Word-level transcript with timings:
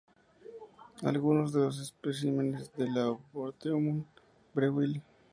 Algunos 1.03 1.53
de 1.53 1.59
los 1.59 1.77
especímenes 1.79 2.73
del 2.73 2.97
""Arboretum 2.97 4.03
Breuil"". 4.51 4.99